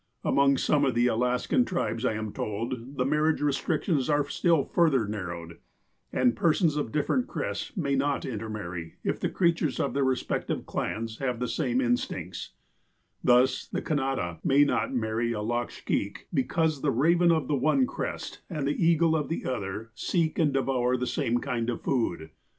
"Among 0.23 0.57
some 0.57 0.83
of 0.83 0.95
the 0.95 1.05
Alaskan 1.05 1.63
tribes, 1.63 2.05
I 2.05 2.13
am 2.13 2.33
told, 2.33 2.97
the 2.97 3.05
marriage 3.05 3.39
restrictions 3.39 4.09
are 4.09 4.27
still 4.27 4.63
further 4.63 5.07
narrowed, 5.07 5.59
and 6.11 6.35
persons 6.35 6.75
of 6.75 6.91
different 6.91 7.27
crests 7.27 7.77
may 7.77 7.93
not 7.93 8.25
intermarry, 8.25 8.95
if 9.03 9.19
the 9.19 9.29
creatures 9.29 9.79
of 9.79 9.93
their 9.93 10.03
respective 10.03 10.65
clans 10.65 11.19
have 11.19 11.37
the 11.37 11.47
same 11.47 11.79
instincts; 11.81 12.53
thus, 13.23 13.67
the 13.67 13.83
Canadda 13.83 14.39
may 14.43 14.63
not 14.63 14.91
marry 14.91 15.33
a 15.33 15.37
Lackshkeak, 15.43 16.25
because 16.33 16.81
the 16.81 16.89
raven 16.89 17.31
of 17.31 17.47
the 17.47 17.53
one 17.55 17.85
crest 17.85 18.41
and 18.49 18.67
the 18.67 18.83
eagle 18.83 19.15
of 19.15 19.29
the 19.29 19.45
other, 19.45 19.91
seek 19.93 20.39
and 20.39 20.51
devour 20.51 20.97
the 20.97 21.05
same 21.05 21.37
kind 21.37 21.69
of 21.69 21.83
food. 21.83 22.31